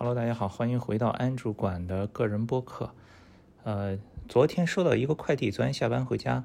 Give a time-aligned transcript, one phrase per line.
[0.00, 2.94] Hello，大家好，欢迎回到安主管的个人播客。
[3.64, 6.44] 呃，昨天收到一个快递，昨天下班回家，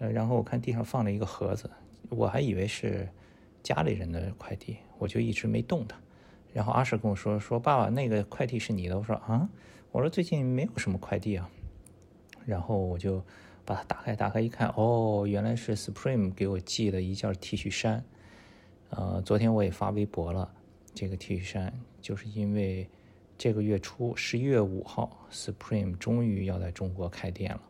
[0.00, 1.70] 呃，然后我看地上放了一个盒子，
[2.08, 3.08] 我还以为是
[3.62, 5.96] 家里人的快递，我就一直没动它。
[6.52, 9.48] 然后阿婶跟我说：“说爸爸，那个快递是你的。”我说：“啊，
[9.92, 11.48] 我说最近没有什么快递啊。”
[12.44, 13.22] 然后我就
[13.64, 18.04] 把它打开，打开一看，哦，原来是 Supreme 给我寄了一件 T 恤衫。
[18.90, 20.50] 呃，昨天我也发微博了。
[20.94, 22.88] 这个 T 恤衫就是因为
[23.36, 27.60] 这个月初十一月五号，Supreme 终于要在中国开店了。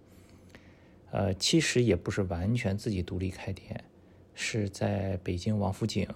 [1.10, 3.82] 呃，其实也不是完全自己独立开店，
[4.34, 6.06] 是在北京王府井，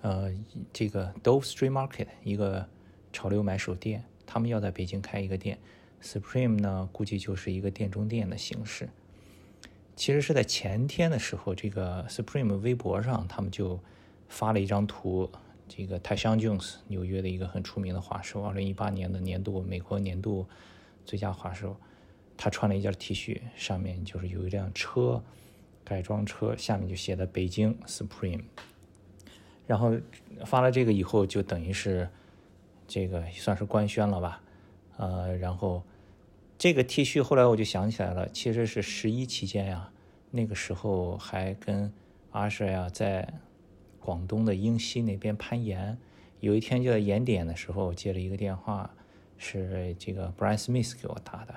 [0.00, 0.34] 呃，
[0.72, 2.68] 这个 Dove Street Market 一个
[3.12, 5.58] 潮流买手店，他们要在北京开一个店。
[6.02, 8.88] Supreme 呢，估计就是一个店中店的形式。
[9.94, 13.78] 其实是在前天的时候，这个 Supreme 微博上他们就。
[14.28, 15.30] 发了一张图，
[15.66, 20.46] 这个泰香 Jones，纽约的一个很出名的滑手，二零一八年的年度美国年度
[21.04, 21.76] 最佳滑手，
[22.36, 25.22] 他穿了一件 T 恤，上面就是有一辆车，
[25.84, 28.42] 改装车，下面就写的北京 Supreme。
[29.66, 29.92] 然后
[30.44, 32.08] 发了这个以后，就等于是
[32.86, 34.40] 这个算是官宣了吧，
[34.96, 35.82] 呃，然后
[36.56, 39.90] 这个 T 恤后来我就想起来了，其实是十一期间呀，
[40.30, 41.92] 那个时候还跟
[42.30, 43.26] 阿舍呀在。
[44.08, 45.98] 广东的英西那边攀岩，
[46.40, 48.90] 有一天就在岩点的时候接了一个电话，
[49.36, 51.54] 是这个 Brian Smith 给我打的。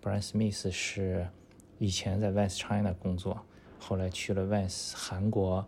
[0.00, 1.26] Brian Smith 是
[1.80, 3.44] 以前在 Vans China 工作，
[3.80, 5.66] 后来去了 Vans 韩国。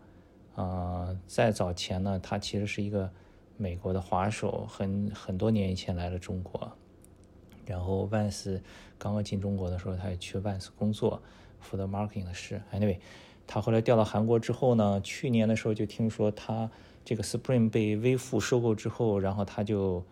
[0.55, 3.11] 呃，再早前呢，他其实是一个
[3.57, 6.71] 美国的滑手，很很多年以前来了中国。
[7.67, 8.61] 然后 Vans
[8.97, 11.21] 刚刚进中国的时候，他也去 Vans 工作，
[11.59, 12.63] 负责 marketing 的事。
[12.73, 12.99] Anyway。
[13.47, 16.71] 他后来调到韩国之后呢，去年的时候就听说他
[17.05, 20.03] 这个 Supreme 被微付收购之后，然后他就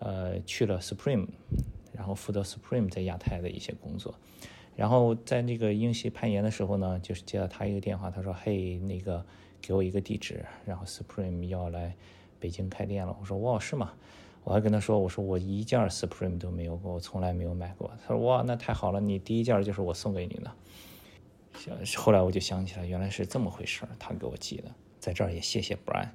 [0.00, 1.26] 呃去了 Supreme，
[1.92, 4.14] 然后负责 Supreme 在亚太的一些工作。
[4.76, 9.24] 然后在那个英系攀岩的时候呢，就是接到他一个电话，他说：“嘿，那个
[9.60, 11.94] 给我一个地址，然后 Supreme 要来
[12.38, 13.92] 北京开店了。”我说：“哇，是吗？”
[14.42, 20.50] 我还跟他说：“我说我一件 Supreme 都没有过，我从来没有买过。”他说：“哇，那太好了，你第一件就是我送给你的。”
[21.96, 24.70] 后来我就想起来，原来是这么回事儿，他给我寄的。
[24.98, 26.08] 在这儿也谢谢 Brian。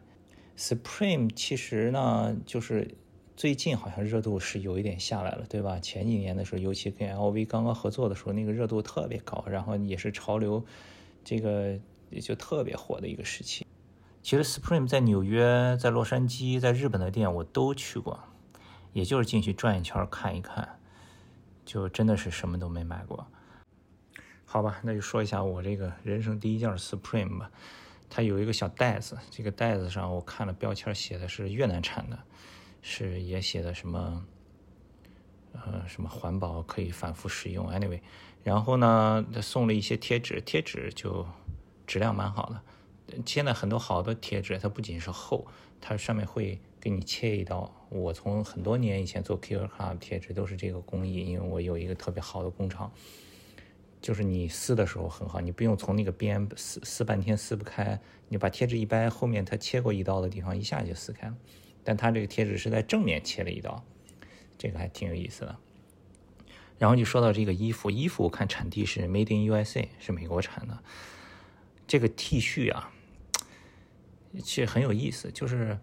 [0.58, 2.96] Supreme 其实呢，就是
[3.36, 5.80] 最近好像热度是有一点下来了，对吧？
[5.80, 10.64] 前几年的时候，尤其跟 LV 刚刚合作的时候，那个热度特别高，然后也是潮流，
[11.24, 11.78] 这个
[12.10, 13.66] 也就特别火的一个时期。
[14.24, 18.20] 其实 Supreme 在纽约、在洛杉矶、在日本的店我都去过，
[18.94, 20.80] 也就是进去转一圈看一看，
[21.66, 23.28] 就真的是什么都没买过。
[24.56, 27.52] 好吧，那就说一下我这个人生第一件 Supreme 吧。
[28.10, 32.18] 它有一个小袋子，这个袋子上我看了标签，写的是越南产的，
[32.82, 34.26] 是也写的什么，
[35.52, 37.70] 呃，什么环保可以反复使用。
[37.70, 38.00] Anyway，
[38.46, 41.28] 然后呢，他送了一些贴纸，贴纸就
[41.86, 42.62] 质量蛮好的。
[43.26, 45.46] 现在很多好的贴纸，它不仅是厚，
[45.82, 47.70] 它上面会给你切一刀。
[47.90, 49.60] 我从很多年以前做 Key
[50.00, 52.90] 贴纸都是这个工艺，因为我有一个特别好的工厂。
[54.06, 58.00] 就是你撕的时候很好，你不用从那个边撕撕半天撕不开，
[58.30, 61.36] 你把贴纸一掰，后面它切过一刀的地方一下就撕开了。
[61.84, 63.84] 但它这个贴纸是在正面切了一刀，
[64.60, 65.56] 这个还挺有意思的。
[66.78, 70.78] 然后就说到这个衣服，衣服我看产地是 Made in USA，是美国产的。
[71.88, 72.94] 这个 T 恤啊，
[74.44, 75.80] 其实很有意思，就是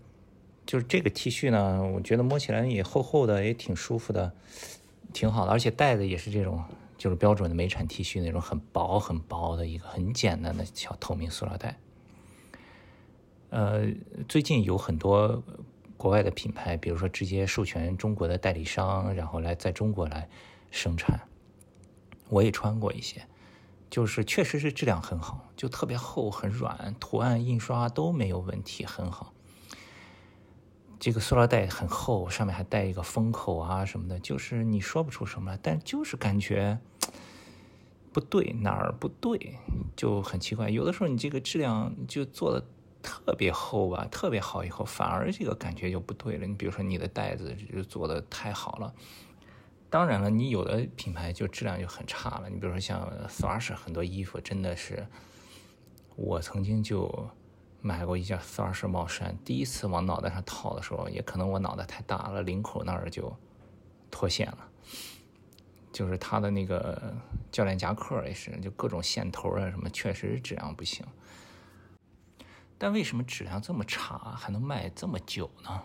[0.65, 4.33] 就是这个 T 恤呢，我觉得摸起来也厚厚的，也挺舒服的，
[5.13, 6.65] 挺好的，而且带子也是这种。
[7.03, 11.77] 就是标准的美产 T 恤那种很薄很薄的一个很简单的小透明塑料袋。
[13.51, 13.89] 呃，
[14.29, 15.43] 最近有很多
[15.97, 20.29] 国外的品牌，比如说直接授权中国的代理商，然后来在中国来
[20.71, 21.21] 生产。
[22.29, 23.27] 我也穿过一些，
[23.91, 29.35] 就是确实是质量很好，就特别厚很软，图案印刷都没有问题，很好。
[31.03, 36.79] 这个塑料袋很厚，上面还带一个封口啊什么的，就是你说不出什么来，但就是感觉
[38.13, 39.59] 不对，哪儿不对，
[39.97, 40.71] 就很奇怪。
[40.71, 42.65] 有的时候你这个质量就做的
[43.03, 46.47] 特别厚吧，特别好，以后反而这个感觉就不对了。
[46.47, 48.95] 你比如说你的袋子就做的太好了，
[49.91, 52.49] 当然了，你有的品牌就质量就很差了。
[52.49, 55.05] 你比如说像 Thrash 很多衣服真的是，
[56.15, 57.29] 我曾经就。
[57.83, 63.37] 买过一件四二式帽衫，第一次往脑袋上套的时候，也可能我脑袋太大了，领口那儿就
[64.11, 64.69] 脱线了。
[65.93, 67.15] 就是他的那个
[67.51, 71.05] 教练夹克也是，就各种线头啊什么，确实质量不行。
[72.79, 75.83] 但为什么质量这么差还能卖这么久呢？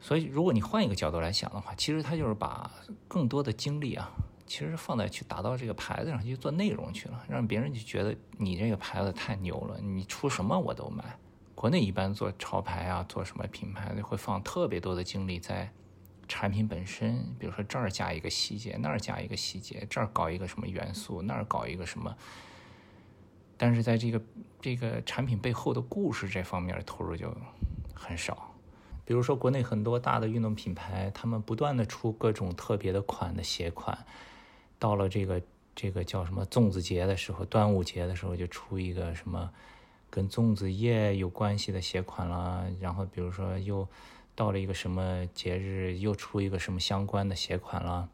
[0.00, 2.70] 所以，如果你换一个角度来想的话，其实他就是把
[3.06, 4.10] 更多的精力啊，
[4.48, 11.04] 其实放在去打造这个牌子上去做内容去了，让别人就觉得你这个牌子太牛了，你出什么我都买。
[11.54, 15.70] 国内一般做潮牌啊，做什么品牌会放特别多的精力在
[16.26, 22.16] 产品本身，比如说这儿加一个细节，那儿加一个细节，这儿搞一个什么元素，那儿搞一个什么。
[23.56, 24.22] 但是在这个
[24.60, 27.36] 这个产品背后的故事这方面投入就
[27.92, 28.54] 很少。
[29.04, 33.98] 比如说国内很多大的运动品牌，他们不断的出各种特别的款的鞋款，
[34.78, 35.42] 到了这个
[35.74, 39.50] 这个叫什么粽子节的时候，端午节的时候就出一个什么。
[40.10, 43.86] 跟粽子叶有关系的鞋款了，然后比如说又
[44.34, 48.08] 到了一个什么节日，又出一个什么相关的鞋款了，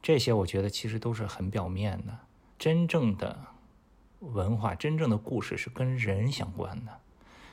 [0.00, 2.20] 这些我觉得其实都是很表面的。
[2.58, 3.38] 真正的
[4.20, 6.98] 文化、真正的故事是跟人相关的，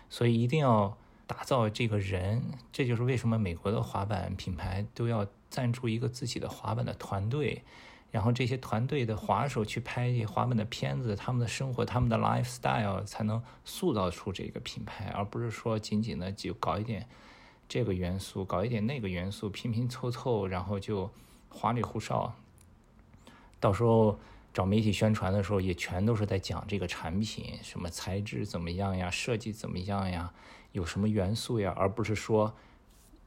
[0.09, 0.97] 所以一定要
[1.27, 2.41] 打造这个人。
[2.71, 7.61] 这就是为什么美国的滑板品牌都要赞助一个自己的滑板的团队。
[8.11, 17.07] 然后这些团队的滑手去拍滑板的片子，他们的生活、他们的 lifestyle 才能塑造出这个品牌，而不是说仅仅的就搞一点
[17.67, 21.11] 这个元素，搞一点那个元素，拼拼凑凑，然后就
[21.49, 22.33] 花里胡哨。
[23.59, 24.17] 到时候
[24.51, 30.33] 找媒体宣传的时候，也全都是在讲这个产品什么材质怎么样呀，设计怎么样呀，
[30.71, 32.55] 有什么元素呀，而不是说。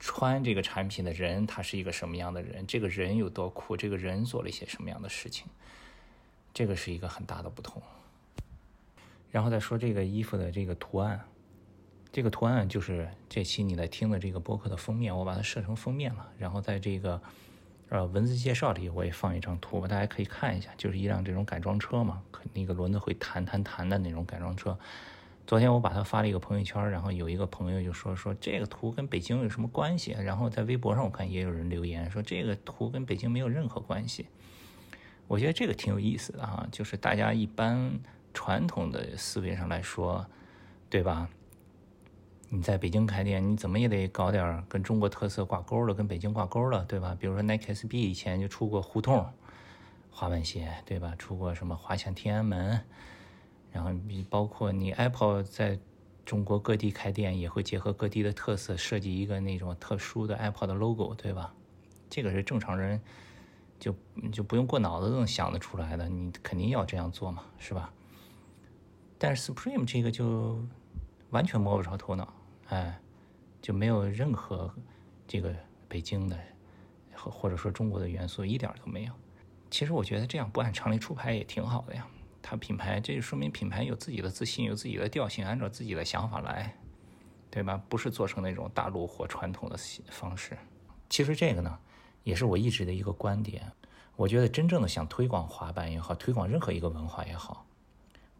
[0.04, 2.66] 穿这个产品的人，他是一个什么样的人？
[2.66, 3.76] 这个人有多酷？
[3.76, 5.46] 这个人做了一些什么样的事情？
[6.52, 7.81] 这个是一个很大的不同。
[9.31, 11.25] 然后再说这个衣服的这个图案，
[12.10, 16.32] 这个图案就是这期你在听的这个播客的封面，我把它设成封面了。
[16.37, 17.22] 然后在这个
[17.88, 22.20] 呃文字介绍里，我也放一张图，大家可以看一下，就是一辆这种改装车嘛，
[22.52, 24.76] 那个轮子会弹弹弹的那种改装车。
[25.46, 30.12] 昨天我把它发了一个朋友圈，然后有一个朋友就说说这个图跟北京有什么关系？
[30.12, 34.26] 然后在微博上我看也有人留言说这个图跟北京没有任何关系。
[35.26, 37.90] 我觉得这个挺有意思的哈，就是大家一般
[38.32, 40.24] 传统的思维上来说，
[40.88, 41.28] 对吧？
[42.48, 47.16] 你在北京开店，你怎么也得搞点跟中国特色挂钩的，跟北京挂钩的，对吧？
[47.18, 49.26] 比如说 Nike SB 以前就出过胡同
[50.10, 51.14] 滑板鞋，对吧？
[51.18, 52.80] 出过什么滑翔天安门。
[53.72, 55.78] 然后你包括你 Apple 在
[56.24, 61.54] 中国各地开店，也会结合各地的特色设计一个那种特殊的 Apple 的 logo，对吧？
[62.08, 63.00] 这个是正常人
[63.80, 63.94] 就
[64.30, 67.92] 就不用过脑子都能想得出来的，你肯定要这样做嘛，是吧？
[69.19, 70.62] 但是 Supreme 这个就
[71.30, 72.32] 完全摸不着头脑，
[72.68, 73.00] 哎，
[73.60, 74.72] 就没有任何
[75.26, 75.54] 这个
[75.88, 76.38] 北京的
[77.14, 79.12] 或或者说中国的元素，一点都没有。
[79.70, 82.06] 其实我觉得这样不按常理出牌也挺好的呀。
[82.42, 86.76] 它品牌，这就说明品牌有自己的自信，有自己的调性，按照自己的想法来，
[87.48, 87.80] 对吧？
[87.88, 89.78] 不是做成那种大陆或传统的
[90.10, 90.58] 方式。
[91.08, 91.78] 其实这个呢，
[92.24, 93.70] 也是我一直的一个观点。
[94.16, 97.64] 我觉得真正的想推广滑板也好，推广任何一个文化也好，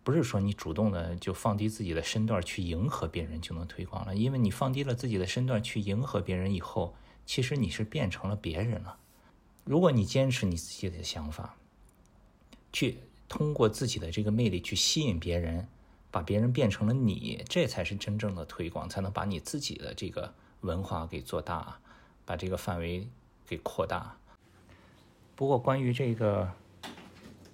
[0.03, 4.15] 不是说你主动的就放低自己的身段去迎合别人就能推广了。
[4.15, 6.95] 因为你放低了自己的身段去迎合别人以后，
[7.25, 8.99] 其实你是变成了别人了。
[9.65, 11.55] 如果你坚持你自己的想法，
[12.73, 12.99] 去。
[13.33, 15.67] 通过自己的这个魅力去吸引别人，
[16.11, 21.79] 把别人变成了你，这才是真正的推广，才能把你自己的这个文化给做大，
[22.27, 23.09] 把这个范围
[23.47, 24.15] 给扩大。
[25.35, 26.47] 不过关于这个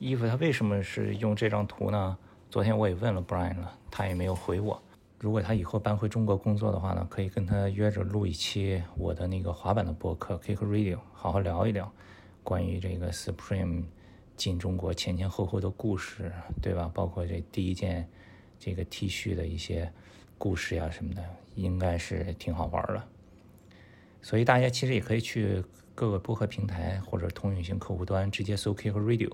[0.01, 2.19] 衣服，他为什么是用这张图呢？
[2.51, 4.83] 昨天我也问了 Brian 了，他也没有回我。
[5.21, 11.89] 如果他以后搬回中国工作的话呢，可以跟他约着录一期我的那个滑板的博客 Kick Radio，好好聊一聊
[12.43, 13.85] 关于这个 Supreme。
[14.39, 16.91] 进中国前前后后的故事，对吧？
[16.95, 18.09] 包括这第一件
[18.59, 19.93] 这个 T 恤的一些
[20.39, 21.23] 故事呀什么的，
[21.57, 23.03] 应该是挺好玩的。
[24.23, 25.63] 所以大家其实也可以去
[25.95, 29.33] 各个播客平台或者通用型客户端直接搜 K 和 Radio。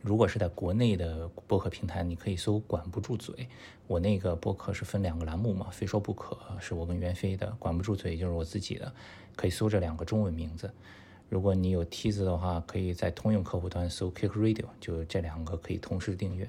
[0.00, 3.48] 如果是在国内的播客平台，你可以搜“管不住嘴”。
[3.88, 8.94] 我那个播客是分两个栏目嘛，“非说不可”是我跟袁飞的，“管不住嘴”就是我自己的，
[9.34, 10.72] 可以搜这两个中文名字。
[11.28, 16.48] 如果你有梯子的话，可以在通用客户端搜 Kick Radio，就这两个可以同时订阅。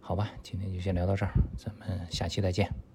[0.00, 2.89] 好吧，今天就先聊到这儿，咱们下期再见。